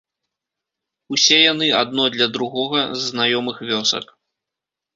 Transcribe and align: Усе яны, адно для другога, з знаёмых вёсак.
Усе 1.15 1.37
яны, 1.51 1.67
адно 1.81 2.07
для 2.17 2.27
другога, 2.39 2.79
з 2.99 3.13
знаёмых 3.13 3.63
вёсак. 3.69 4.05